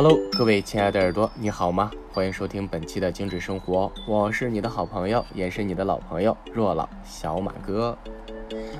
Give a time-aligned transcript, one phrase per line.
[0.00, 1.90] Hello，各位亲爱的耳朵，你好吗？
[2.12, 7.98] 欢迎收听本期的精致生活，我是你的好朋友，也是你的老朋友若老小马哥。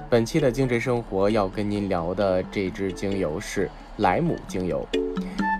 [0.09, 4.87] 本期的精致生活要跟您聊的这支精油是莱姆精油。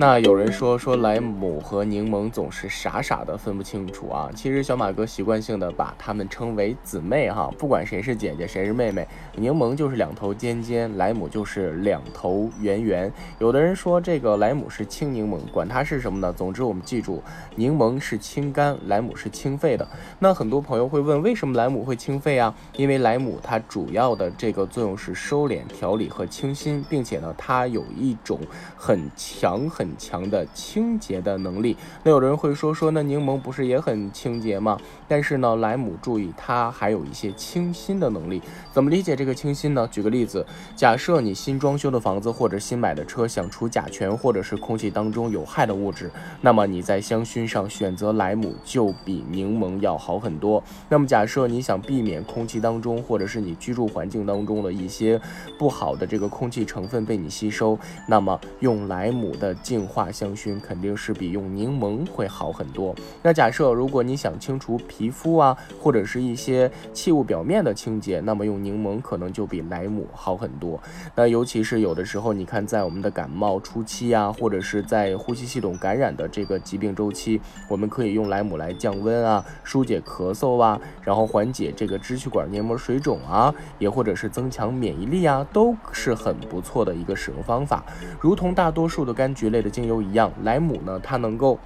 [0.01, 9.05] 那有人说说莱姆和柠檬总是傻傻的分不清楚啊，其实小马哥习惯性的把它们称为姊妹哈，不管谁是姐姐谁是妹妹，
[9.35, 13.13] 柠檬就是两头尖尖，莱姆就是两头圆圆。
[13.41, 16.33] 有的人说这个莱姆是清柠檬，管它是什么呢？
[16.33, 17.21] 总之我们记住，
[17.57, 19.85] 柠檬是清肝，莱姆是清肺的。
[20.21, 22.55] 那很多朋友会问，为什么莱姆会清肺啊？
[22.77, 28.39] 因为莱姆它主要的这个作用是收敛、调理和清新，并且呢，它有一种
[28.77, 29.88] 很强很。
[29.89, 31.75] 很强的清洁的能力。
[32.05, 34.79] 那有人会说说，那柠檬不是也很清洁吗？
[35.09, 38.43] 但是呢，莱姆注意，它还有一些清新的能力。
[38.71, 39.89] 怎么理解这个清新呢？
[39.91, 40.45] 举个例子，
[40.77, 46.11] 假设你新装修的房子或者新买的车想除甲醛或者是空气当中有害的物质，
[46.43, 50.63] 那么你在香薰上选择莱姆就比柠檬要好很多。
[50.91, 55.19] 那么假设你想避免空气当中或者是你居住环境当中的一些
[55.59, 62.93] 不好的这个空气成分被你吸收，那么用莱姆的净净化香薰肯定是比用柠檬会好很多。
[63.23, 70.81] 那假设如果你想清除皮肤啊，或者是一些器物表面的清洁，那么用柠檬可能就比莱姆好很多。
[71.15, 87.85] 那尤其是有的时候，你看在我们的感冒初期啊，或者是在呼吸系统感染的这个疾病周期，我们可以用莱姆来降温啊，疏解咳嗽啊，然后缓解这个支气管黏膜水肿啊，也或者是增强免疫力啊，都是很不错的一个使用方法。
[88.21, 89.68] 如同大多数的柑橘类的。
[89.69, 91.59] 精油一样，莱姆呢，它能够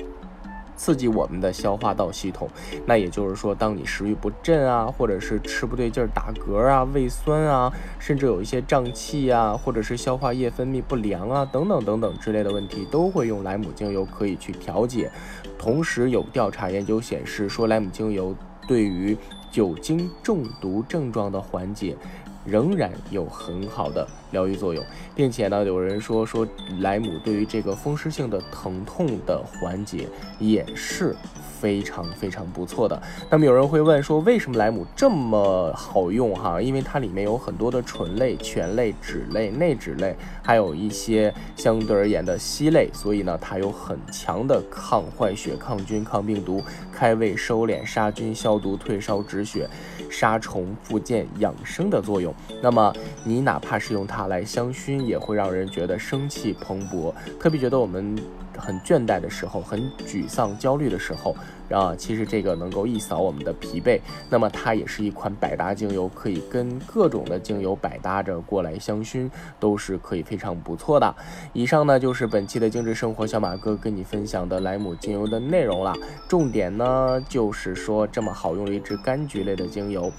[0.75, 2.49] 刺激我们的消化道系统。
[2.87, 15.11] 那也就是说，当你食欲不振啊，或者是吃不对劲儿、打嗝啊、胃酸啊，甚至有一些胀气啊，或者是消化液分泌不良啊，等等等等之类的问题，都会用莱姆精油可以去调节。
[15.59, 18.35] 同时，有调查研究显示说，莱姆精油
[18.67, 19.17] 对于
[19.51, 21.97] 酒精中毒症状的缓解。
[22.45, 26.47] 仍然有很好的疗愈作用，并且呢，有人说说
[26.81, 30.09] 莱姆对于这个风湿性的疼痛的缓解
[30.39, 31.17] 也是。
[31.63, 33.01] 非常非常不错的。
[33.31, 36.61] 那么有人会问说，为什么莱姆这么好用哈？
[36.61, 46.61] 因为它里面有很多的醇类、醛类、酯类、内酯类，还有一些相对而言的烯类，所以呢，它有很强的抗坏血、抗菌、抗病毒、
[46.93, 49.71] 开胃、收敛、杀菌、消毒、退烧、止血、
[50.11, 52.32] 杀虫、复健、养生的作用
[52.63, 52.93] 那么
[53.25, 58.17] 你哪怕是用它来香薰，也会让人觉得生气蓬勃，特别觉得我们。
[58.59, 61.35] 很倦怠的时候，很沮丧、焦虑的时候，
[61.71, 63.99] 啊，其实这个能够一扫我们的疲惫。
[64.29, 69.29] 那么它也是一款百搭精油，可以跟各种的精油百搭着过来香薰，
[69.59, 71.17] 都是可以非常不错的。
[71.55, 75.95] 以上呢就是本期的精致生活小马哥跟你分享的莱姆精油的内容了。
[76.29, 80.13] 重点呢就是说，这么好用的一支柑橘类的精油，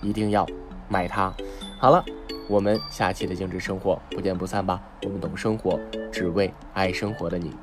[0.00, 0.46] 一定要
[0.90, 1.32] 买它。
[1.78, 2.04] 好了。
[2.48, 4.82] 我们下期的精致生活不见不散吧！
[5.04, 5.78] 我们懂生活，
[6.10, 7.54] 只为爱生活的你。